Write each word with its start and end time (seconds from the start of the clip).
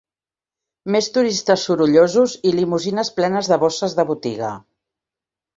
Més 0.95 1.09
turistes 1.17 1.65
sorollosos 1.69 2.35
i 2.53 2.55
limusines 2.61 3.15
plenes 3.19 3.53
de 3.53 3.61
bosses 3.65 3.97
de 4.01 4.11
botiga. 4.13 4.55